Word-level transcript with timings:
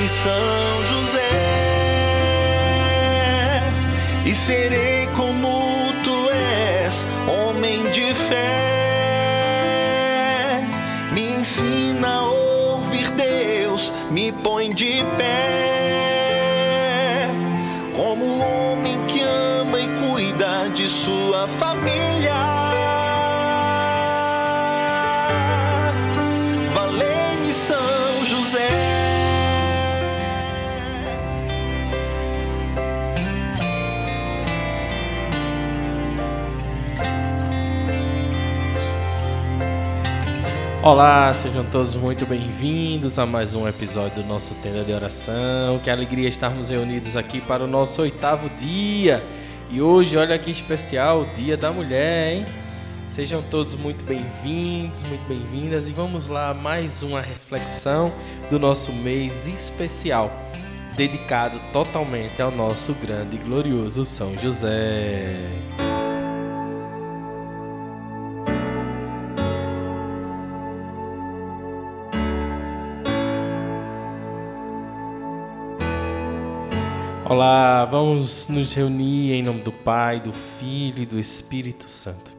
Valei-me 0.00 0.08
São 0.08 0.82
José 0.88 1.20
e 4.24 4.32
serei 4.32 5.06
como 5.08 5.92
tu 6.02 6.30
és, 6.30 7.06
homem 7.28 7.90
de 7.90 8.14
fé. 8.14 8.36
Me 11.12 11.40
ensina 11.40 12.08
a 12.08 12.22
ouvir 12.22 13.10
Deus, 13.10 13.92
me 14.10 14.32
põe 14.32 14.72
de 14.72 15.04
pé, 15.18 15.49
Olá, 40.82 41.30
sejam 41.34 41.62
todos 41.62 41.94
muito 41.94 42.24
bem-vindos 42.24 43.18
a 43.18 43.26
mais 43.26 43.52
um 43.52 43.68
episódio 43.68 44.22
do 44.22 44.26
nosso 44.26 44.54
Tenda 44.62 44.82
de 44.82 44.94
Oração. 44.94 45.78
Que 45.78 45.90
alegria 45.90 46.26
estarmos 46.26 46.70
reunidos 46.70 47.18
aqui 47.18 47.38
para 47.38 47.62
o 47.62 47.66
nosso 47.66 48.00
oitavo 48.00 48.48
dia. 48.48 49.22
E 49.68 49.82
hoje, 49.82 50.16
olha 50.16 50.38
que 50.38 50.50
especial, 50.50 51.20
o 51.20 51.24
Dia 51.34 51.54
da 51.54 51.70
Mulher, 51.70 52.32
hein? 52.32 52.46
Sejam 53.06 53.42
todos 53.42 53.74
muito 53.74 54.02
bem-vindos, 54.04 55.02
muito 55.02 55.28
bem-vindas 55.28 55.86
e 55.86 55.92
vamos 55.92 56.28
lá 56.28 56.54
mais 56.54 57.02
uma 57.02 57.20
reflexão 57.20 58.10
do 58.48 58.58
nosso 58.58 58.90
mês 58.90 59.46
especial, 59.46 60.32
dedicado 60.96 61.60
totalmente 61.74 62.40
ao 62.40 62.50
nosso 62.50 62.94
grande 62.94 63.36
e 63.36 63.38
glorioso 63.38 64.06
São 64.06 64.32
José. 64.38 65.36
Olá, 77.30 77.84
vamos 77.84 78.48
nos 78.48 78.74
reunir 78.74 79.34
em 79.34 79.40
nome 79.44 79.60
do 79.60 79.70
Pai, 79.70 80.18
do 80.18 80.32
Filho 80.32 81.04
e 81.04 81.06
do 81.06 81.16
Espírito 81.16 81.88
Santo. 81.88 82.36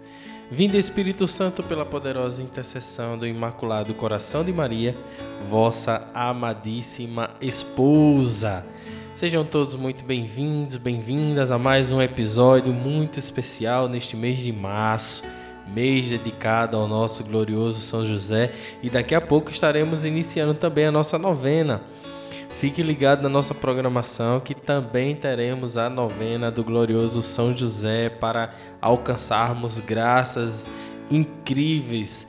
Vindo 0.51 0.75
Espírito 0.75 1.25
Santo 1.27 1.63
pela 1.63 1.85
poderosa 1.85 2.43
intercessão 2.43 3.17
do 3.17 3.25
Imaculado 3.25 3.93
Coração 3.93 4.43
de 4.43 4.51
Maria, 4.51 4.97
vossa 5.49 6.09
amadíssima 6.13 7.29
esposa. 7.39 8.65
Sejam 9.13 9.45
todos 9.45 9.75
muito 9.75 10.03
bem-vindos, 10.03 10.75
bem-vindas 10.75 11.51
a 11.51 11.57
mais 11.57 11.89
um 11.93 12.01
episódio 12.01 12.73
muito 12.73 13.17
especial 13.17 13.87
neste 13.87 14.17
mês 14.17 14.39
de 14.39 14.51
março, 14.51 15.23
mês 15.73 16.09
dedicado 16.09 16.75
ao 16.75 16.85
nosso 16.85 17.23
glorioso 17.23 17.79
São 17.79 18.05
José, 18.05 18.51
e 18.83 18.89
daqui 18.89 19.15
a 19.15 19.21
pouco 19.21 19.51
estaremos 19.51 20.03
iniciando 20.03 20.53
também 20.53 20.87
a 20.87 20.91
nossa 20.91 21.17
novena. 21.17 21.81
Fique 22.61 22.83
ligado 22.83 23.23
na 23.23 23.29
nossa 23.29 23.55
programação 23.55 24.39
que 24.39 24.53
também 24.53 25.15
teremos 25.15 25.79
a 25.79 25.89
novena 25.89 26.51
do 26.51 26.63
glorioso 26.63 27.19
São 27.19 27.57
José 27.57 28.07
para 28.07 28.53
alcançarmos 28.79 29.79
graças 29.79 30.69
incríveis, 31.09 32.27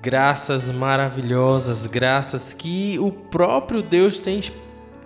graças 0.00 0.70
maravilhosas, 0.70 1.84
graças 1.84 2.52
que 2.54 2.96
o 3.00 3.10
próprio 3.10 3.82
Deus 3.82 4.20
tem 4.20 4.40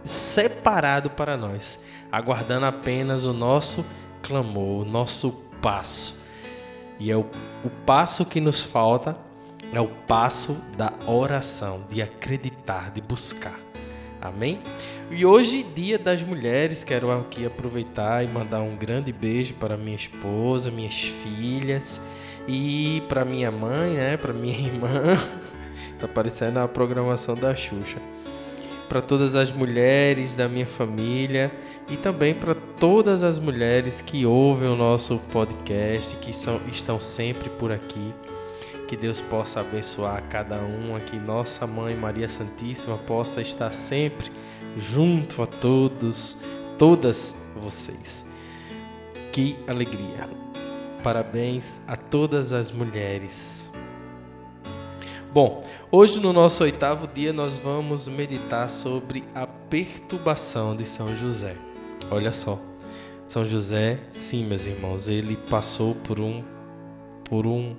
separado 0.05 1.09
para 1.09 1.39
nós, 1.39 1.83
aguardando 2.13 2.67
apenas 2.67 3.25
o 3.25 3.33
nosso 3.33 3.83
clamor, 4.23 4.83
o 4.83 4.85
nosso 4.85 5.33
passo. 5.63 6.19
E 7.01 7.11
é 7.11 7.17
o, 7.17 7.25
o 7.65 7.71
passo 7.87 8.27
que 8.27 8.43
nos 8.43 8.61
falta 8.61 9.17
é 9.73 9.81
o 9.81 9.89
passo 9.89 10.61
da 10.77 10.93
oração, 11.07 11.81
de 11.89 12.03
acreditar, 12.03 12.91
de 12.91 13.01
buscar. 13.01 13.66
Amém? 14.21 14.61
E 15.11 15.25
hoje, 15.25 15.65
Dia 15.75 15.99
das 15.99 16.23
Mulheres, 16.23 16.83
quero 16.83 17.11
aqui 17.11 17.47
aproveitar 17.47 18.25
e 18.25 18.27
mandar 18.27 18.61
um 18.61 18.75
grande 18.75 19.13
beijo 19.13 19.55
para 19.55 19.77
minha 19.77 19.97
esposa, 19.97 20.71
minhas 20.71 20.95
filhas 20.95 22.01
e 22.49 23.03
para 23.09 23.25
minha 23.25 23.51
mãe, 23.51 23.91
né, 23.95 24.17
para 24.17 24.33
minha 24.33 24.57
irmã. 24.59 24.91
tá 26.01 26.09
parecendo 26.09 26.59
a 26.59 26.69
programação 26.69 27.35
da 27.35 27.55
Xuxa. 27.55 27.99
Para 28.89 29.03
todas 29.03 29.35
as 29.35 29.51
mulheres 29.53 30.35
da 30.35 30.49
minha 30.49 30.67
família 30.67 31.53
e 31.89 31.97
também 31.97 32.35
para 32.35 32.55
todas 32.55 33.23
as 33.23 33.39
mulheres 33.39 34.01
que 34.01 34.25
ouvem 34.25 34.69
o 34.69 34.77
nosso 34.77 35.19
podcast, 35.33 36.17
que 36.17 36.33
são, 36.33 36.61
estão 36.71 37.01
sempre 37.01 37.51
por 37.51 37.73
aqui. 37.73 38.15
Que 38.87 38.97
Deus 38.97 39.21
possa 39.21 39.61
abençoar 39.61 40.23
cada 40.29 40.57
um, 40.57 40.99
que 41.05 41.17
nossa 41.17 41.67
Mãe 41.67 41.95
Maria 41.95 42.29
Santíssima 42.29 42.97
possa 42.97 43.41
estar 43.41 43.73
sempre 43.73 44.31
junto 44.77 45.43
a 45.43 45.47
todos, 45.47 46.39
todas 46.79 47.37
vocês. 47.57 48.27
Que 49.33 49.57
alegria! 49.67 50.29
Parabéns 51.03 51.81
a 51.87 51.97
todas 51.97 52.53
as 52.53 52.71
mulheres. 52.71 53.71
Bom, 55.33 55.65
hoje 55.91 56.19
no 56.19 56.33
nosso 56.33 56.63
oitavo 56.63 57.07
dia 57.07 57.33
nós 57.33 57.59
vamos 57.59 58.09
meditar 58.09 58.71
sobre 58.71 59.25
a 59.35 59.47
perturbação 59.47 60.75
de 60.75 60.87
São 60.87 61.15
José. 61.17 61.57
Olha 62.11 62.33
só, 62.33 62.59
São 63.27 63.45
José, 63.45 64.01
sim, 64.15 64.45
meus 64.45 64.65
irmãos, 64.65 65.09
ele 65.09 65.37
passou 65.37 65.95
por 65.95 66.21
um 66.21 66.43
por 67.25 67.47
um 67.47 67.77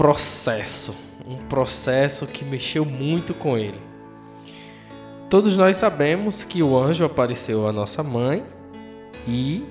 processo, 0.00 0.96
um 1.26 1.36
processo 1.36 2.26
que 2.26 2.42
mexeu 2.42 2.86
muito 2.86 3.34
com 3.34 3.58
ele. 3.58 3.78
Todos 5.28 5.58
nós 5.58 5.76
sabemos 5.76 6.42
que 6.42 6.62
o 6.62 6.74
anjo 6.74 7.04
apareceu 7.04 7.68
à 7.68 7.72
nossa 7.72 8.02
mãe 8.02 8.42
e 9.28 9.62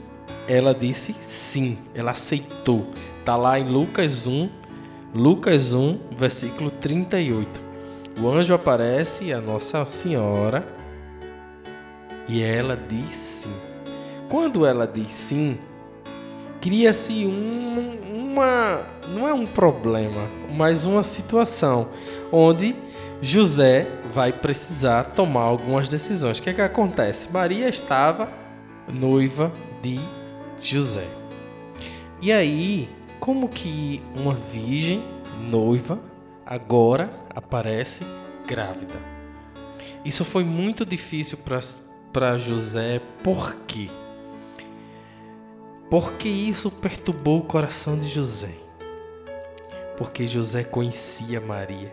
ela 0.47 0.71
disse 0.71 1.15
sim, 1.19 1.79
ela 1.95 2.11
aceitou. 2.11 2.91
Tá 3.25 3.35
lá 3.35 3.59
em 3.59 3.67
Lucas 3.67 4.27
1, 4.27 4.47
Lucas 5.15 5.73
1, 5.73 5.97
versículo 6.15 6.69
38. 6.69 7.59
O 8.21 8.29
anjo 8.29 8.53
aparece 8.53 9.33
à 9.33 9.41
Nossa 9.41 9.83
Senhora 9.83 10.63
e 12.27 12.43
ela 12.43 12.77
diz 12.87 13.15
sim. 13.15 13.53
Quando 14.29 14.63
ela 14.63 14.85
diz 14.85 15.09
sim, 15.09 15.57
cria-se 16.61 17.25
um, 17.25 17.88
uma 18.39 18.85
não 19.09 19.27
é 19.27 19.33
um 19.33 19.45
problema, 19.45 20.29
mas 20.55 20.85
uma 20.85 21.03
situação 21.03 21.89
onde 22.31 22.75
José 23.21 23.87
vai 24.13 24.31
precisar 24.31 25.03
tomar 25.03 25.41
algumas 25.41 25.89
decisões. 25.89 26.39
O 26.39 26.41
que 26.41 26.49
é 26.49 26.53
que 26.53 26.61
acontece? 26.61 27.31
Maria 27.31 27.67
estava 27.67 28.29
noiva 28.91 29.51
de 29.81 29.99
José. 30.61 31.05
E 32.21 32.31
aí, 32.31 32.89
como 33.19 33.49
que 33.49 34.01
uma 34.15 34.33
virgem 34.33 35.03
noiva 35.49 35.99
agora 36.45 37.09
aparece 37.29 38.05
grávida? 38.47 38.95
Isso 40.03 40.23
foi 40.23 40.43
muito 40.43 40.85
difícil 40.85 41.37
para 42.11 42.37
José, 42.37 43.01
por 43.23 43.55
quê? 43.67 43.89
Porque 45.89 46.29
isso 46.29 46.69
perturbou 46.69 47.39
o 47.39 47.43
coração 47.43 47.97
de 47.97 48.07
José. 48.07 48.53
Porque 49.97 50.27
José 50.27 50.63
conhecia 50.63 51.41
Maria. 51.41 51.91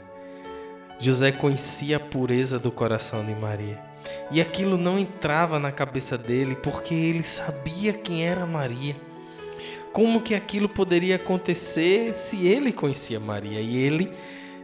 José 0.98 1.32
conhecia 1.32 1.96
a 1.96 2.00
pureza 2.00 2.58
do 2.58 2.70
coração 2.70 3.24
de 3.24 3.34
Maria. 3.34 3.82
E 4.30 4.38
aquilo 4.38 4.76
não 4.76 4.98
entrava 4.98 5.58
na 5.58 5.72
cabeça 5.72 6.18
dele 6.18 6.54
porque 6.56 6.94
ele 6.94 7.22
sabia 7.22 7.94
quem 7.94 8.26
era 8.26 8.44
Maria. 8.44 8.94
Como 9.94 10.20
que 10.20 10.34
aquilo 10.34 10.68
poderia 10.68 11.16
acontecer 11.16 12.14
se 12.14 12.46
ele 12.46 12.74
conhecia 12.74 13.18
Maria 13.18 13.62
e 13.62 13.78
ele 13.78 14.12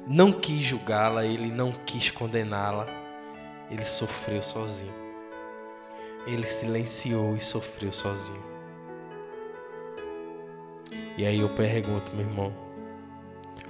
não 0.07 0.31
quis 0.31 0.63
julgá-la, 0.63 1.25
ele 1.25 1.51
não 1.51 1.73
quis 1.73 2.11
condená-la. 2.11 2.85
Ele 3.71 3.85
sofreu 3.87 4.43
sozinho. 4.43 4.93
Ele 6.27 6.47
silenciou 6.47 7.35
e 7.35 7.41
sofreu 7.41 7.91
sozinho. 7.91 8.52
E 11.17 11.27
aí 11.27 11.41
eu 11.41 11.49
pergunto, 11.49 12.13
meu 12.15 12.27
irmão, 12.27 12.53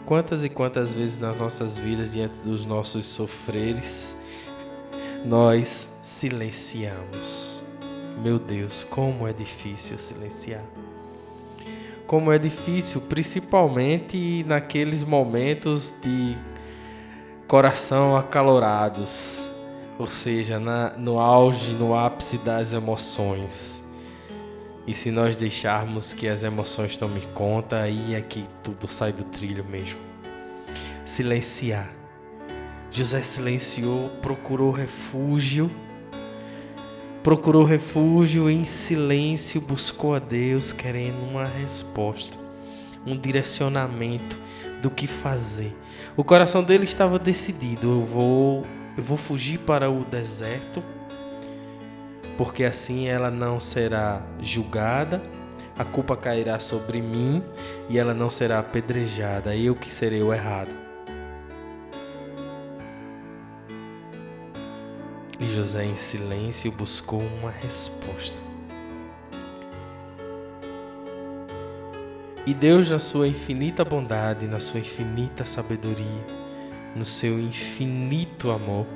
quantas 0.07 0.45
e 0.45 0.49
quantas 0.49 0.93
vezes 0.93 1.19
nas 1.19 1.37
nossas 1.37 1.77
vidas, 1.77 2.13
diante 2.13 2.37
dos 2.39 2.65
nossos 2.65 3.05
sofreres, 3.05 4.17
nós 5.25 5.93
silenciamos? 6.03 7.63
Meu 8.23 8.39
Deus, 8.39 8.85
como 8.85 9.27
é 9.27 9.33
difícil 9.33 9.99
silenciar. 9.99 10.63
Como 12.07 12.31
é 12.31 12.39
difícil, 12.39 13.01
principalmente 13.01 14.45
naqueles 14.47 15.03
momentos 15.03 15.95
de 16.03 16.37
coração 17.49 18.17
acalorados. 18.17 19.49
ou 19.99 20.07
seja, 20.07 20.59
na, 20.59 20.91
no 20.97 21.21
auge, 21.21 21.73
no 21.75 21.95
ápice 21.95 22.39
das 22.39 22.73
emoções. 22.73 23.85
E 24.87 24.95
se 24.95 25.11
nós 25.11 25.37
deixarmos 25.37 26.13
que 26.13 26.27
as 26.27 26.43
emoções 26.43 26.97
tomem 26.97 27.23
conta, 27.35 27.81
aí 27.81 28.15
é 28.15 28.21
que 28.21 28.45
tudo 28.65 28.89
sai 28.89 29.13
do 29.13 29.23
trilho 29.23 29.65
mesmo. 29.65 29.99
Silenciar. 31.05 31.89
José 32.91 33.23
silenciou, 33.23 34.11
procurou 34.21 34.73
refúgio. 34.73 35.71
Procurou 37.23 37.63
refúgio 37.63 38.51
em 38.51 38.65
silêncio, 38.65 39.61
buscou 39.61 40.15
a 40.15 40.19
Deus 40.19 40.73
querendo 40.73 41.23
uma 41.31 41.45
resposta, 41.45 42.37
um 43.07 43.17
direcionamento 43.17 44.37
do 44.83 44.91
que 44.91 45.07
fazer. 45.07 45.77
O 46.17 46.25
coração 46.25 46.65
dele 46.65 46.85
estava 46.85 47.21
decidido: 47.21 47.89
eu 47.89 48.05
vou, 48.05 48.67
eu 48.97 49.05
vou 49.05 49.17
fugir 49.17 49.59
para 49.61 49.89
o 49.89 50.05
deserto 50.05 50.83
porque 52.37 52.65
assim 52.65 53.09
ela 53.09 53.31
não 53.31 53.61
será 53.61 54.23
julgada, 54.41 55.23
a 55.77 55.85
culpa 55.85 56.17
cairá 56.17 56.59
sobre 56.59 57.01
mim 57.01 57.43
e 57.89 57.99
ela 57.99 58.15
não 58.15 58.31
será 58.31 58.59
apedrejada, 58.59 59.57
eu 59.57 59.75
que 59.75 59.91
serei 59.91 60.23
o 60.23 60.33
errado. 60.33 60.75
E 65.41 65.45
José, 65.47 65.85
em 65.85 65.97
silêncio, 65.97 66.71
buscou 66.71 67.21
uma 67.21 67.51
resposta. 67.51 68.41
E 72.47 72.53
Deus, 72.53 72.91
na 72.91 72.99
sua 72.99 73.27
infinita 73.27 73.85
bondade, 73.85 74.47
na 74.47 74.61
sua 74.61 74.81
infinita 74.81 75.45
sabedoria, 75.45 76.27
no 76.95 77.05
seu 77.05 77.41
infinito 77.41 78.51
amor, 78.51 78.87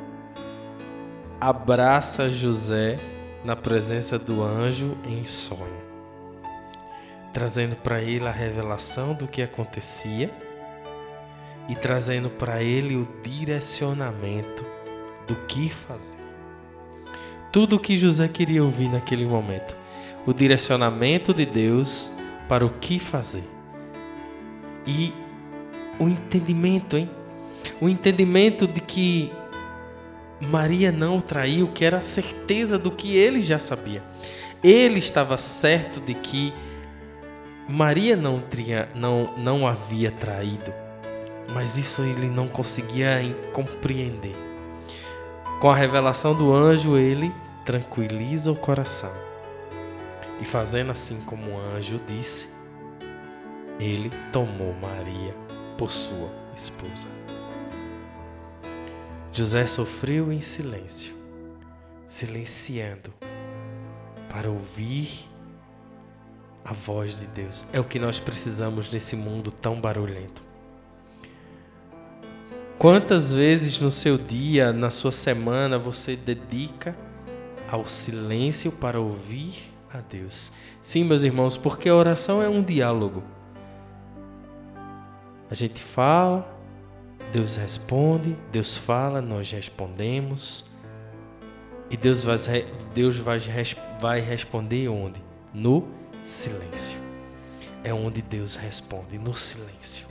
abraça 1.41 2.31
José 2.31 2.99
na 3.47 3.55
presença 3.55 4.19
do 4.19 4.43
anjo 4.43 4.99
em 5.05 5.25
sonho, 5.25 5.81
trazendo 7.33 7.77
para 7.77 8.03
ele 8.03 8.27
a 8.27 8.33
revelação 8.33 9.15
do 9.15 9.29
que 9.29 9.41
acontecia 9.41 10.35
e 11.69 11.77
trazendo 11.77 12.29
para 12.29 12.61
ele 12.61 12.97
o 12.97 13.07
direcionamento 13.23 14.67
do 15.29 15.37
que 15.47 15.71
fazer. 15.71 16.19
Tudo 17.53 17.77
o 17.77 17.79
que 17.79 17.97
José 17.97 18.27
queria 18.27 18.65
ouvir 18.65 18.89
naquele 18.89 19.25
momento, 19.25 19.77
o 20.27 20.33
direcionamento 20.33 21.33
de 21.33 21.47
Deus 21.47 22.13
para 22.49 22.67
o 22.67 22.71
que 22.81 22.99
fazer. 22.99 23.45
E 24.85 25.15
o 26.01 26.09
entendimento, 26.09 26.97
hein? 26.97 27.09
O 27.81 27.89
entendimento 27.89 28.67
de 28.67 28.81
que 28.81 29.33
Maria 30.41 30.93
não 30.93 31.19
o 31.19 31.23
traiu, 31.23 31.69
que 31.69 31.85
era 31.85 31.99
a 31.99 32.03
certeza 32.03 32.79
do 32.79 32.91
que 32.91 33.17
ele 33.17 33.41
já 33.41 33.59
sabia. 33.59 34.03
Ele 34.63 34.99
estava 34.99 35.39
certo 35.39 36.01
de 36.01 36.15
que 36.15 36.53
Maria 37.69 38.17
não, 38.17 38.41
tinha, 38.41 38.89
não, 38.95 39.35
não 39.37 39.67
havia 39.67 40.11
traído, 40.11 40.73
mas 41.53 41.77
isso 41.77 42.03
ele 42.03 42.29
não 42.29 42.49
conseguia 42.49 43.19
compreender. 43.53 44.37
Com 45.61 45.71
a 45.71 45.75
revelação 45.75 46.35
do 46.35 46.53
anjo, 46.53 46.97
ele 46.97 47.33
tranquiliza 47.65 48.53
o 48.53 48.57
coração. 48.57 49.13
E 50.41 50.45
fazendo 50.45 50.93
assim 50.93 51.21
como 51.23 51.53
o 51.53 51.59
anjo 51.59 51.99
disse, 52.07 52.51
ele 53.81 54.11
tomou 54.33 54.75
Maria 54.75 55.35
por 55.77 55.91
sua 55.91 56.31
esposa. 56.55 57.09
José 59.37 59.67
sofreu 59.67 60.33
em 60.33 60.41
silêncio, 60.41 61.15
silenciando 62.07 63.13
para 64.31 64.51
ouvir 64.51 65.29
a 66.65 66.73
voz 66.73 67.21
de 67.21 67.27
Deus. 67.27 67.67
É 67.71 67.79
o 67.79 67.85
que 67.85 67.99
nós 67.99 68.19
precisamos 68.19 68.91
nesse 68.91 69.15
mundo 69.15 69.51
tão 69.51 69.79
barulhento. 69.79 70.43
Quantas 72.79 73.31
vezes 73.31 73.79
no 73.79 73.91
seu 73.91 74.17
dia, 74.17 74.73
na 74.73 74.91
sua 74.91 75.13
semana, 75.13 75.79
você 75.79 76.17
dedica 76.17 76.97
ao 77.71 77.87
silêncio 77.87 78.73
para 78.73 78.99
ouvir 78.99 79.53
a 79.93 79.99
Deus? 79.99 80.53
Sim, 80.81 81.05
meus 81.05 81.25
irmãos, 81.25 81.59
porque 81.59 81.91
a 81.91 81.95
oração 81.95 82.43
é 82.43 82.49
um 82.49 82.63
diálogo. 82.63 83.23
A 85.51 85.55
gente 85.55 85.83
fala, 85.83 86.56
Deus 87.37 87.55
responde, 87.55 88.35
Deus 88.51 88.79
fala, 88.79 89.21
nós 89.21 89.51
respondemos. 89.51 90.71
E 91.91 91.95
Deus 91.95 92.23
vai, 92.23 92.37
Deus 92.95 93.19
vai, 93.19 93.39
vai 94.01 94.21
responder 94.21 94.89
onde? 94.89 95.23
No 95.53 95.87
silêncio. 96.25 96.99
É 97.85 97.93
onde 97.93 98.23
Deus 98.23 98.57
responde, 98.57 99.19
no 99.19 99.35
silêncio. 99.35 100.07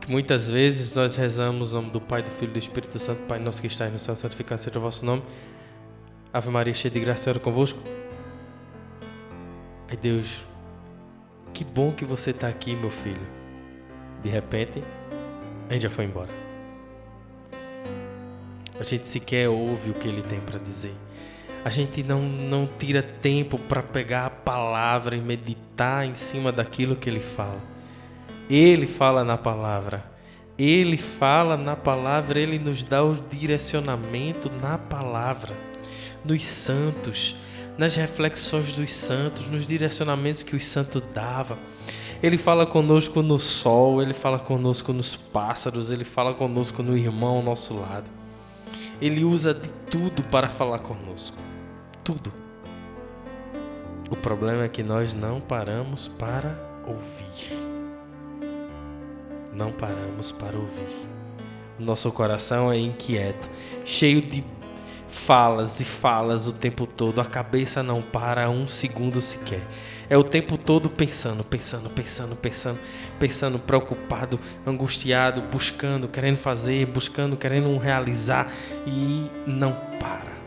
Que 0.00 0.08
muitas 0.08 0.48
vezes 0.48 0.94
nós 0.94 1.16
rezamos 1.16 1.72
o 1.72 1.78
nome 1.78 1.90
do 1.90 2.00
Pai, 2.00 2.22
do 2.22 2.30
Filho 2.30 2.50
e 2.50 2.52
do 2.52 2.58
Espírito 2.60 2.96
Santo, 3.00 3.22
Pai 3.22 3.40
nosso 3.40 3.60
que 3.60 3.66
estás 3.66 3.92
no 3.92 3.98
céu, 3.98 4.14
santificado 4.14 4.60
seja 4.60 4.78
o 4.78 4.80
vosso 4.80 5.04
nome. 5.04 5.24
Ave 6.32 6.48
Maria, 6.48 6.74
cheia 6.74 6.94
de 6.94 7.00
graça, 7.00 7.24
Senhor 7.24 7.40
convosco. 7.40 7.80
Ai 9.90 9.96
Deus, 9.96 10.46
que 11.52 11.64
bom 11.64 11.90
que 11.90 12.04
você 12.04 12.30
está 12.30 12.46
aqui, 12.46 12.76
meu 12.76 12.88
filho. 12.88 13.37
De 14.22 14.28
repente, 14.28 14.82
a 15.68 15.78
já 15.78 15.90
foi 15.90 16.04
embora. 16.04 16.30
A 18.80 18.84
gente 18.84 19.08
sequer 19.08 19.48
ouve 19.48 19.90
o 19.90 19.94
que 19.94 20.08
ele 20.08 20.22
tem 20.22 20.40
para 20.40 20.58
dizer. 20.58 20.94
A 21.64 21.70
gente 21.70 22.02
não, 22.02 22.22
não 22.22 22.66
tira 22.66 23.02
tempo 23.02 23.58
para 23.58 23.82
pegar 23.82 24.26
a 24.26 24.30
palavra 24.30 25.16
e 25.16 25.20
meditar 25.20 26.06
em 26.06 26.14
cima 26.14 26.52
daquilo 26.52 26.96
que 26.96 27.10
ele 27.10 27.20
fala. 27.20 27.60
Ele 28.48 28.86
fala 28.86 29.24
na 29.24 29.36
palavra. 29.36 30.04
Ele 30.58 30.96
fala 30.96 31.56
na 31.56 31.76
palavra, 31.76 32.40
ele 32.40 32.58
nos 32.58 32.82
dá 32.82 33.02
o 33.04 33.14
direcionamento 33.14 34.50
na 34.60 34.76
palavra, 34.76 35.54
nos 36.24 36.42
santos, 36.44 37.36
nas 37.76 37.94
reflexões 37.94 38.74
dos 38.74 38.92
santos, 38.92 39.46
nos 39.46 39.68
direcionamentos 39.68 40.42
que 40.42 40.56
os 40.56 40.64
santos 40.64 41.00
davam. 41.14 41.58
Ele 42.22 42.36
fala 42.36 42.66
conosco 42.66 43.22
no 43.22 43.38
sol, 43.38 44.02
ele 44.02 44.12
fala 44.12 44.38
conosco 44.38 44.92
nos 44.92 45.14
pássaros, 45.14 45.90
ele 45.90 46.04
fala 46.04 46.34
conosco 46.34 46.82
no 46.82 46.96
irmão 46.96 47.36
ao 47.36 47.42
nosso 47.42 47.74
lado. 47.78 48.10
Ele 49.00 49.22
usa 49.22 49.54
de 49.54 49.68
tudo 49.88 50.24
para 50.24 50.48
falar 50.48 50.80
conosco. 50.80 51.38
Tudo. 52.02 52.32
O 54.10 54.16
problema 54.16 54.64
é 54.64 54.68
que 54.68 54.82
nós 54.82 55.14
não 55.14 55.40
paramos 55.40 56.08
para 56.08 56.58
ouvir. 56.86 57.52
Não 59.52 59.70
paramos 59.70 60.32
para 60.32 60.56
ouvir. 60.56 61.08
Nosso 61.78 62.10
coração 62.10 62.72
é 62.72 62.78
inquieto, 62.78 63.48
cheio 63.84 64.20
de 64.20 64.44
falas 65.08 65.80
e 65.80 65.84
falas 65.84 66.46
o 66.46 66.52
tempo 66.52 66.86
todo. 66.86 67.20
A 67.20 67.24
cabeça 67.24 67.82
não 67.82 68.02
para 68.02 68.48
um 68.48 68.68
segundo 68.68 69.20
sequer 69.20 69.66
é 70.10 70.16
o 70.16 70.24
tempo 70.24 70.56
todo 70.56 70.88
pensando, 70.88 71.44
pensando, 71.44 71.90
pensando, 71.90 72.34
pensando, 72.34 72.78
pensando, 73.18 73.58
preocupado, 73.58 74.40
angustiado, 74.66 75.42
buscando, 75.42 76.08
querendo 76.08 76.38
fazer, 76.38 76.86
buscando, 76.86 77.36
querendo 77.36 77.76
realizar 77.76 78.50
e 78.86 79.30
não 79.46 79.72
para. 80.00 80.38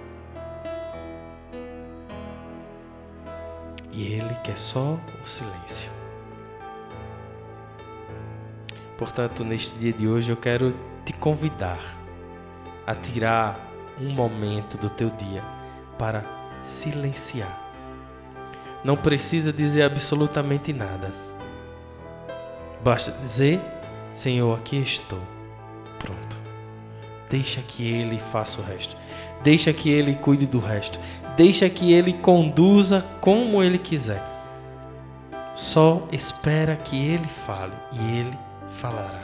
E 3.94 4.14
ele 4.14 4.34
quer 4.44 4.58
só 4.58 5.00
o 5.22 5.28
silêncio. 5.28 5.92
Portanto, 8.98 9.44
neste 9.44 9.78
dia 9.78 9.94
de 9.94 10.08
hoje 10.08 10.32
eu 10.32 10.38
quero 10.38 10.76
te 11.06 11.14
convidar 11.14 11.80
a 12.86 12.96
tirar 12.96 13.60
um 14.00 14.10
momento 14.12 14.78
do 14.78 14.90
teu 14.90 15.10
dia 15.10 15.44
para 15.98 16.24
silenciar 16.64 17.62
não 18.84 18.96
precisa 18.96 19.54
dizer 19.54 19.84
absolutamente 19.84 20.74
nada. 20.74 21.12
Basta 22.84 23.12
dizer: 23.12 23.62
Senhor, 24.12 24.58
aqui 24.58 24.78
estou. 24.78 25.22
Pronto. 26.00 26.38
Deixa 27.30 27.62
que 27.62 27.88
Ele 27.88 28.18
faça 28.20 28.60
o 28.60 28.64
resto. 28.64 28.98
Deixa 29.44 29.72
que 29.72 29.90
Ele 29.90 30.16
cuide 30.16 30.46
do 30.46 30.60
resto. 30.60 31.00
Deixa 31.38 31.70
que 31.70 31.94
Ele 31.94 32.14
conduza 32.14 33.06
como 33.22 33.62
Ele 33.62 33.78
quiser. 33.78 34.24
Só 35.56 36.08
espera 36.12 36.76
que 36.76 36.96
Ele 36.96 37.28
fale 37.28 37.74
e 37.94 38.20
Ele 38.20 38.38
falará. 38.70 39.22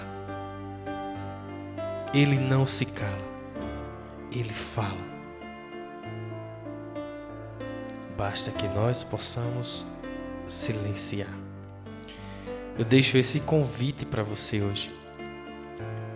Ele 2.13 2.37
não 2.37 2.65
se 2.65 2.85
cala. 2.85 3.26
Ele 4.31 4.53
fala. 4.53 5.05
Basta 8.17 8.51
que 8.51 8.67
nós 8.67 9.03
possamos 9.03 9.87
silenciar. 10.47 11.29
Eu 12.77 12.85
deixo 12.85 13.17
esse 13.17 13.39
convite 13.41 14.05
para 14.05 14.23
você 14.23 14.61
hoje. 14.61 14.91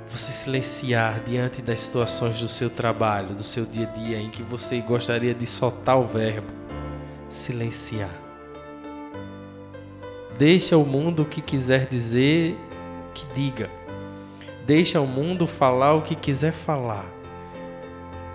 você 0.08 0.32
silenciar 0.34 1.24
diante 1.24 1.62
das 1.62 1.80
situações 1.80 2.40
do 2.40 2.48
seu 2.48 2.70
trabalho, 2.70 3.34
do 3.34 3.44
seu 3.44 3.66
dia 3.66 3.88
a 3.88 3.92
dia, 3.92 4.20
em 4.20 4.30
que 4.30 4.44
você 4.44 4.82
gostaria 4.82 5.34
de 5.34 5.48
soltar 5.48 5.98
o 5.98 6.04
verbo, 6.04 6.52
silenciar. 7.30 8.12
Deixa 10.38 10.76
o 10.76 10.86
mundo 10.86 11.22
o 11.22 11.26
que 11.26 11.42
quiser 11.42 11.88
dizer, 11.88 12.58
que 13.14 13.26
diga. 13.34 13.70
Deixa 14.66 15.00
o 15.00 15.08
mundo 15.08 15.48
falar 15.48 15.94
o 15.94 16.02
que 16.02 16.16
quiser 16.16 16.52
falar. 16.52 17.21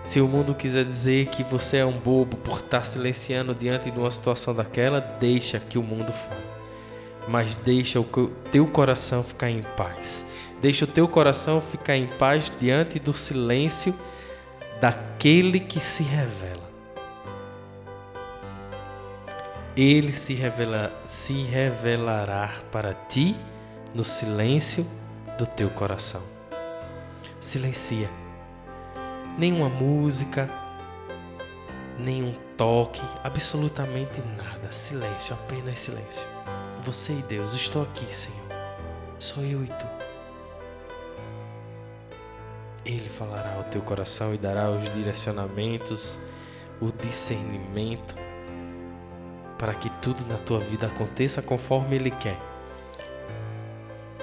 Se 0.06 0.20
o 0.20 0.28
mundo 0.28 0.54
quiser 0.54 0.84
dizer 0.84 1.26
que 1.26 1.42
você 1.42 1.78
é 1.78 1.84
um 1.84 1.98
bobo 1.98 2.36
por 2.36 2.58
estar 2.58 2.86
silenciando 2.86 3.52
diante 3.52 3.90
de 3.90 3.98
uma 3.98 4.08
situação 4.08 4.54
daquela, 4.54 5.00
deixa 5.00 5.58
que 5.58 5.76
o 5.76 5.82
mundo 5.82 6.12
fale. 6.12 6.46
Mas 7.26 7.58
deixa 7.58 7.98
o 7.98 8.04
teu 8.52 8.68
coração 8.68 9.24
ficar 9.24 9.50
em 9.50 9.62
paz. 9.76 10.24
Deixa 10.60 10.84
o 10.84 10.88
teu 10.88 11.08
coração 11.08 11.60
ficar 11.60 11.96
em 11.96 12.06
paz 12.06 12.52
diante 12.56 13.00
do 13.00 13.12
silêncio 13.12 13.92
daquele 14.80 15.58
que 15.58 15.80
se 15.80 16.04
revela. 16.04 16.70
Ele 19.76 20.12
se, 20.12 20.34
revela, 20.34 20.94
se 21.04 21.32
revelará 21.32 22.52
para 22.70 22.94
ti 22.94 23.36
no 23.92 24.04
silêncio 24.04 24.86
do 25.36 25.46
teu 25.46 25.68
coração. 25.68 26.22
Silencia. 27.40 28.08
Nenhuma 29.38 29.68
música, 29.68 30.48
nenhum 31.98 32.32
toque, 32.56 33.02
absolutamente 33.22 34.22
nada. 34.36 34.72
Silêncio, 34.72 35.34
apenas 35.34 35.78
silêncio. 35.78 36.26
Você 36.82 37.12
e 37.12 37.22
Deus, 37.22 37.52
estou 37.52 37.82
aqui, 37.82 38.14
Senhor. 38.14 38.46
Sou 39.18 39.42
eu 39.42 39.62
e 39.62 39.66
tu. 39.66 39.86
Ele 42.84 43.08
falará 43.08 43.54
ao 43.56 43.64
teu 43.64 43.82
coração 43.82 44.32
e 44.32 44.38
dará 44.38 44.70
os 44.70 44.92
direcionamentos, 44.92 46.20
o 46.80 46.92
discernimento, 46.92 48.14
para 49.58 49.74
que 49.74 49.90
tudo 50.00 50.24
na 50.26 50.38
tua 50.38 50.60
vida 50.60 50.86
aconteça 50.86 51.42
conforme 51.42 51.96
Ele 51.96 52.10
quer. 52.10 52.38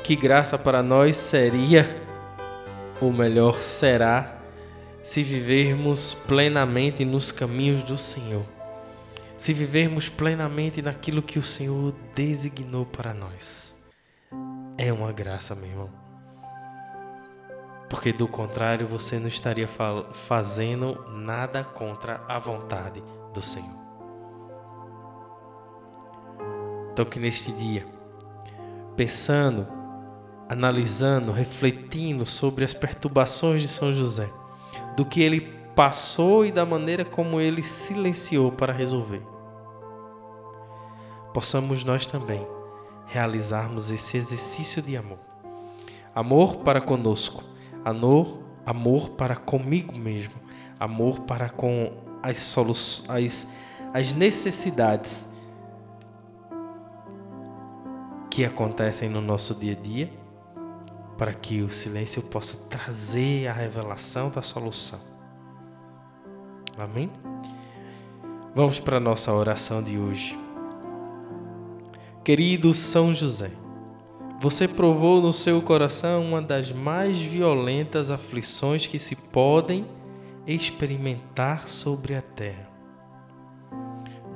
Que 0.04 0.16
graça 0.16 0.58
para 0.58 0.82
nós 0.82 1.18
seria, 1.18 1.86
ou 3.02 3.12
melhor, 3.12 3.56
será, 3.56 4.43
se 5.04 5.22
vivermos 5.22 6.14
plenamente 6.14 7.06
nos 7.06 7.32
caminhos 7.32 7.84
do 7.84 7.98
Senhor, 7.98 8.46
se 9.38 9.54
vivermos 9.54 10.10
plenamente 10.10 10.82
naquilo 10.82 11.22
que 11.22 11.38
o 11.38 11.44
Senhor 11.44 11.94
designou 12.16 12.86
para 12.86 13.14
nós. 13.14 13.84
É 14.78 14.92
uma 14.92 15.12
graça, 15.12 15.54
meu 15.54 15.70
irmão 15.70 16.04
porque 17.94 18.12
do 18.12 18.28
contrário 18.28 18.88
você 18.88 19.20
não 19.20 19.28
estaria 19.28 19.68
fazendo 20.12 21.06
nada 21.12 21.64
contra 21.64 22.24
a 22.28 22.40
vontade 22.40 23.04
do 23.32 23.40
Senhor. 23.40 23.78
Então, 26.92 27.06
que 27.06 27.20
neste 27.20 27.52
dia, 27.52 27.86
pensando, 28.98 29.68
analisando, 30.50 31.32
refletindo 31.32 32.26
sobre 32.26 32.66
as 32.66 32.74
perturbações 32.74 33.62
de 33.62 33.68
São 33.68 33.94
José, 33.94 34.28
do 34.96 35.06
que 35.06 35.22
ele 35.22 35.42
passou 35.76 36.46
e 36.46 36.52
da 36.52 36.66
maneira 36.66 37.04
como 37.04 37.42
ele 37.42 37.64
silenciou 37.64 38.52
para 38.52 38.72
resolver, 38.72 39.26
possamos 41.34 41.84
nós 41.84 42.06
também 42.08 42.48
realizarmos 43.06 43.92
esse 43.92 44.18
exercício 44.18 44.82
de 44.82 44.96
amor. 44.96 45.20
Amor 46.16 46.58
para 46.58 46.80
conosco, 46.80 47.44
Amor, 47.86 48.40
amor 48.66 49.10
para 49.10 49.36
comigo 49.36 49.98
mesmo, 49.98 50.36
amor 50.80 51.22
para 51.22 51.50
com 51.50 51.92
as 52.22 52.38
soluções, 52.38 53.50
as 53.94 54.14
necessidades 54.14 55.34
que 58.32 58.46
acontecem 58.46 59.10
no 59.10 59.20
nosso 59.20 59.54
dia 59.54 59.74
a 59.74 59.76
dia, 59.76 60.14
para 61.18 61.34
que 61.34 61.62
o 61.62 61.70
silêncio 61.70 62.22
possa 62.22 62.58
trazer 62.70 63.48
a 63.48 63.54
revelação 63.54 64.30
da 64.30 64.42
solução. 64.42 65.00
Amém? 66.78 67.12
Vamos 68.56 68.80
para 68.80 68.98
a 68.98 69.00
nossa 69.00 69.34
oração 69.34 69.82
de 69.82 69.98
hoje. 69.98 70.38
Querido 72.24 72.74
São 72.74 73.14
José, 73.14 73.52
você 74.40 74.68
provou 74.68 75.22
no 75.22 75.32
seu 75.32 75.62
coração 75.62 76.26
uma 76.26 76.42
das 76.42 76.72
mais 76.72 77.20
violentas 77.20 78.12
aflições 78.12 78.88
que 78.88 79.00
se 79.00 79.16
podem 79.16 79.86
experimentar 80.46 81.68
sobre 81.68 82.16
a 82.16 82.22
terra. 82.22 82.70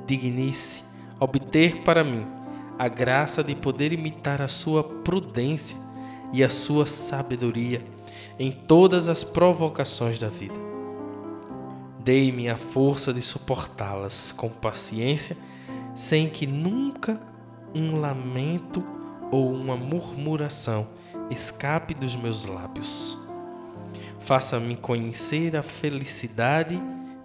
Dignice 0.06 0.84
obter 1.20 1.82
para 1.82 2.04
mim 2.04 2.26
a 2.78 2.88
graça 2.88 3.42
de 3.42 3.54
poder 3.54 3.92
imitar 3.92 4.40
a 4.40 4.48
sua 4.48 4.82
prudência 4.82 5.87
e 6.32 6.44
a 6.44 6.50
sua 6.50 6.86
sabedoria 6.86 7.84
em 8.38 8.52
todas 8.52 9.08
as 9.08 9.24
provocações 9.24 10.18
da 10.18 10.28
vida. 10.28 10.54
Dei-me 11.98 12.48
a 12.48 12.56
força 12.56 13.12
de 13.12 13.20
suportá-las 13.20 14.32
com 14.32 14.48
paciência, 14.48 15.36
sem 15.94 16.28
que 16.28 16.46
nunca 16.46 17.20
um 17.74 18.00
lamento 18.00 18.82
ou 19.30 19.52
uma 19.52 19.76
murmuração 19.76 20.86
escape 21.30 21.92
dos 21.92 22.16
meus 22.16 22.46
lábios. 22.46 23.18
Faça-me 24.20 24.76
conhecer 24.76 25.56
a 25.56 25.62
felicidade 25.62 26.80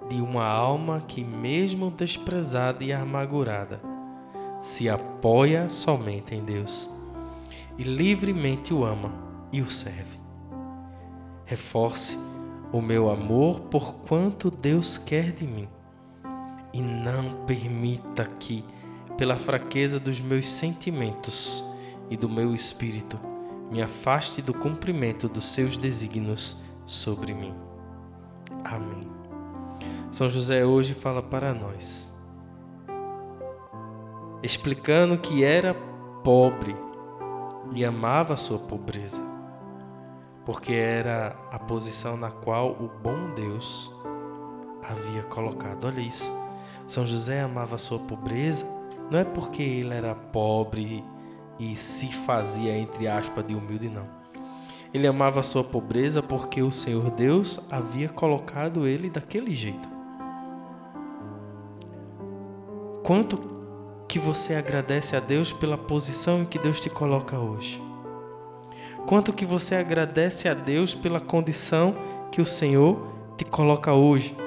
de 0.09 0.21
uma 0.21 0.45
alma 0.45 1.01
que, 1.07 1.23
mesmo 1.23 1.91
desprezada 1.91 2.83
e 2.83 2.91
amargurada, 2.91 3.81
se 4.59 4.89
apoia 4.89 5.69
somente 5.69 6.35
em 6.35 6.43
Deus 6.43 7.02
e 7.77 7.83
livremente 7.83 8.73
o 8.73 8.85
ama 8.85 9.11
e 9.51 9.61
o 9.61 9.69
serve. 9.69 10.19
Reforce 11.45 12.17
o 12.71 12.81
meu 12.81 13.09
amor 13.09 13.61
por 13.61 13.95
quanto 13.95 14.49
Deus 14.49 14.97
quer 14.97 15.31
de 15.31 15.45
mim 15.45 15.67
e 16.73 16.81
não 16.81 17.45
permita 17.45 18.25
que, 18.39 18.65
pela 19.17 19.35
fraqueza 19.35 19.99
dos 19.99 20.19
meus 20.19 20.47
sentimentos, 20.47 21.63
e 22.09 22.17
do 22.17 22.29
meu 22.29 22.53
espírito, 22.53 23.19
me 23.71 23.81
afaste 23.81 24.41
do 24.41 24.53
cumprimento 24.53 25.27
dos 25.27 25.45
seus 25.45 25.77
desígnios 25.77 26.61
sobre 26.85 27.33
mim. 27.33 27.55
Amém. 28.63 29.07
São 30.11 30.29
José 30.29 30.65
hoje 30.65 30.93
fala 30.93 31.23
para 31.23 31.53
nós, 31.53 32.13
explicando 34.43 35.17
que 35.17 35.43
era 35.43 35.73
pobre 36.23 36.75
e 37.71 37.85
amava 37.85 38.33
a 38.33 38.37
sua 38.37 38.59
pobreza, 38.59 39.21
porque 40.45 40.73
era 40.73 41.35
a 41.51 41.59
posição 41.59 42.17
na 42.17 42.31
qual 42.31 42.71
o 42.71 42.89
bom 43.01 43.33
Deus 43.35 43.91
havia 44.83 45.23
colocado. 45.23 45.85
Olha 45.85 46.01
isso. 46.01 46.31
São 46.87 47.07
José 47.07 47.41
amava 47.41 47.75
a 47.75 47.79
sua 47.79 47.99
pobreza, 47.99 48.65
não 49.09 49.19
é 49.19 49.23
porque 49.23 49.63
ele 49.63 49.93
era 49.93 50.13
pobre 50.13 51.03
e 51.57 51.75
se 51.75 52.07
fazia, 52.07 52.77
entre 52.77 53.07
aspas, 53.07 53.45
de 53.45 53.55
humilde, 53.55 53.87
não. 53.87 54.07
Ele 54.93 55.07
amava 55.07 55.39
a 55.39 55.43
sua 55.43 55.63
pobreza 55.63 56.21
porque 56.21 56.61
o 56.61 56.71
Senhor 56.71 57.09
Deus 57.09 57.59
havia 57.71 58.09
colocado 58.09 58.85
ele 58.85 59.09
daquele 59.09 59.53
jeito. 59.53 59.89
Quanto 63.03 63.37
que 64.13 64.19
você 64.19 64.53
agradece 64.53 65.15
a 65.15 65.19
Deus 65.19 65.51
pela 65.51 65.75
posição 65.75 66.43
em 66.43 66.45
que 66.45 66.59
Deus 66.59 66.79
te 66.79 66.87
coloca 66.87 67.39
hoje? 67.39 67.83
Quanto 69.07 69.33
que 69.33 69.43
você 69.43 69.73
agradece 69.73 70.47
a 70.47 70.53
Deus 70.53 70.93
pela 70.93 71.19
condição 71.19 71.95
que 72.31 72.39
o 72.39 72.45
Senhor 72.45 73.11
te 73.35 73.43
coloca 73.43 73.91
hoje? 73.91 74.37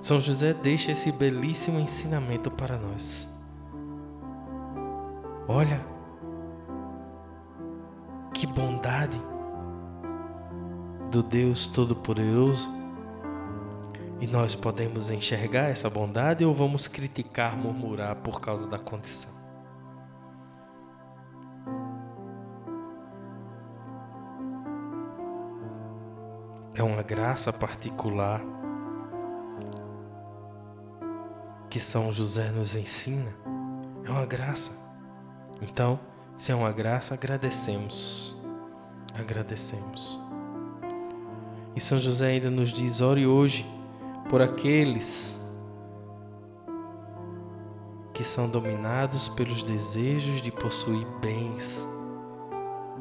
São 0.00 0.18
José 0.18 0.54
deixa 0.54 0.92
esse 0.92 1.12
belíssimo 1.12 1.78
ensinamento 1.78 2.50
para 2.50 2.78
nós. 2.78 3.28
Olha, 5.46 5.84
que 8.32 8.46
bondade 8.46 9.20
do 11.10 11.22
Deus 11.22 11.66
Todo-Poderoso. 11.66 12.77
E 14.20 14.26
nós 14.26 14.54
podemos 14.54 15.10
enxergar 15.10 15.68
essa 15.70 15.88
bondade 15.88 16.44
ou 16.44 16.52
vamos 16.52 16.88
criticar, 16.88 17.56
murmurar 17.56 18.16
por 18.16 18.40
causa 18.40 18.66
da 18.66 18.78
condição? 18.78 19.32
É 26.74 26.82
uma 26.82 27.02
graça 27.02 27.52
particular 27.52 28.40
que 31.70 31.78
São 31.78 32.10
José 32.10 32.50
nos 32.50 32.74
ensina 32.74 33.36
é 34.08 34.10
uma 34.10 34.26
graça. 34.26 34.72
Então, 35.60 36.00
Se 36.34 36.52
é 36.52 36.54
uma 36.54 36.70
graça, 36.70 37.14
agradecemos. 37.14 38.40
Agradecemos. 39.18 40.20
E 41.74 41.80
São 41.80 41.98
José 41.98 42.28
ainda 42.28 42.48
nos 42.48 42.72
diz: 42.72 43.00
ore 43.00 43.26
hoje 43.26 43.66
por 44.28 44.42
aqueles 44.42 45.44
que 48.12 48.24
são 48.24 48.48
dominados 48.48 49.28
pelos 49.28 49.62
desejos 49.62 50.42
de 50.42 50.50
possuir 50.50 51.06
bens 51.20 51.88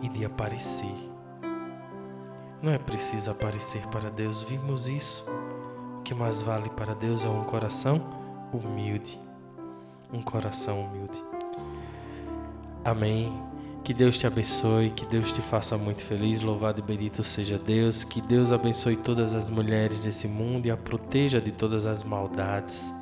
e 0.01 0.07
de 0.07 0.24
aparecer. 0.24 0.93
Não 2.62 2.72
é 2.72 2.77
preciso 2.77 3.31
aparecer 3.31 3.86
para 3.88 4.10
Deus, 4.10 4.43
vimos 4.43 4.88
isso. 4.88 5.29
O 6.00 6.01
que 6.03 6.13
mais 6.13 6.41
vale 6.41 6.69
para 6.69 6.93
Deus 6.93 7.25
é 7.25 7.29
um 7.29 7.43
coração 7.43 8.01
humilde. 8.53 9.19
Um 10.13 10.22
coração 10.22 10.81
humilde. 10.81 11.22
Amém. 12.86 13.47
Que 13.88 13.94
Deus 13.94 14.17
te 14.17 14.27
abençoe, 14.27 14.91
que 14.91 15.06
Deus 15.06 15.32
te 15.32 15.41
faça 15.41 15.77
muito 15.77 16.03
feliz. 16.03 16.41
Louvado 16.41 16.82
e 16.82 16.84
bendito 16.84 17.24
seja 17.24 17.58
Deus. 17.58 18.03
Que 18.03 18.20
Deus 18.20 18.51
abençoe 18.51 18.98
todas 18.98 19.34
as 19.34 19.50
mulheres 19.50 20.01
desse 20.01 20.27
mundo 20.27 20.65
e 20.65 20.70
a 20.70 20.75
proteja 20.75 21.39
de 21.39 21.53
todas 21.53 21.86
as 21.86 22.03
maldades. 22.03 22.94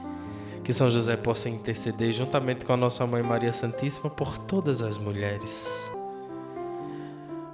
Que 0.64 0.72
São 0.72 0.88
José 0.88 1.18
possa 1.18 1.50
interceder 1.50 2.12
juntamente 2.12 2.64
com 2.64 2.74
a 2.74 2.78
nossa 2.78 3.04
Mãe 3.08 3.24
Maria 3.24 3.52
Santíssima 3.52 4.12
por 4.12 4.38
todas 4.38 4.84
as 4.84 5.00
mulheres. 5.00 5.90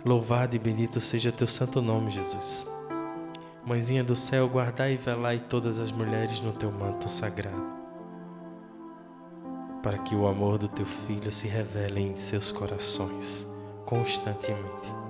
Louvado 0.04 0.54
e 0.58 0.60
bendito 0.60 1.00
seja 1.00 1.32
teu 1.32 1.48
santo 1.48 1.82
nome, 1.82 2.12
Jesus. 2.12 2.70
Mãezinha 3.66 4.04
do 4.04 4.14
céu, 4.14 4.46
guardai 4.50 4.96
e 4.96 4.98
velai 4.98 5.40
todas 5.40 5.80
as 5.80 5.94
mulheres 5.94 6.42
no 6.42 6.52
teu 6.52 6.70
manto 6.70 7.08
sagrado 7.08 7.81
para 9.82 9.98
que 9.98 10.16
o 10.16 10.28
amor 10.28 10.58
do 10.58 10.68
teu 10.68 10.86
filho 10.86 11.32
se 11.32 11.48
revele 11.48 12.02
em 12.02 12.18
seus 12.18 12.52
corações 12.52 13.48
constantemente. 13.86 15.02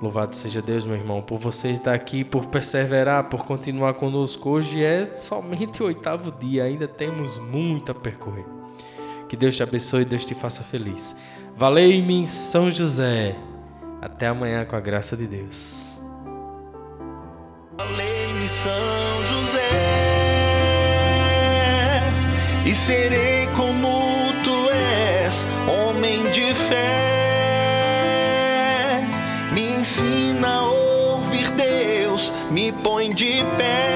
Louvado 0.00 0.36
seja 0.36 0.62
Deus, 0.62 0.86
meu 0.86 0.94
irmão, 0.94 1.20
por 1.20 1.38
você 1.38 1.72
estar 1.72 1.92
aqui, 1.92 2.22
por 2.22 2.46
perseverar, 2.46 3.24
por 3.24 3.44
continuar 3.44 3.94
conosco. 3.94 4.50
Hoje 4.50 4.84
é 4.84 5.04
somente 5.04 5.82
o 5.82 5.86
oitavo 5.86 6.30
dia, 6.30 6.64
ainda 6.64 6.86
temos 6.86 7.38
muito 7.38 7.90
a 7.90 7.94
percorrer. 7.94 8.46
Que 9.28 9.36
Deus 9.36 9.56
te 9.56 9.62
abençoe 9.62 10.02
e 10.02 10.04
Deus 10.04 10.24
te 10.24 10.34
faça 10.34 10.62
feliz. 10.62 11.16
Valei-me, 11.56 12.28
São 12.28 12.70
José. 12.70 13.36
Até 14.00 14.28
amanhã, 14.28 14.64
com 14.64 14.76
a 14.76 14.80
graça 14.80 15.16
de 15.16 15.26
Deus. 15.26 15.98
Valei-me, 17.76 18.48
São 18.48 18.70
José 19.24 19.97
e 22.68 22.74
serei 22.74 23.46
como 23.56 24.30
tu 24.44 24.70
és, 25.24 25.46
homem 25.66 26.30
de 26.30 26.54
fé. 26.54 26.76
Me 29.52 29.78
ensina 29.80 30.48
a 30.48 30.64
ouvir 30.64 31.50
Deus, 31.52 32.30
me 32.50 32.70
põe 32.70 33.14
de 33.14 33.42
pé, 33.56 33.87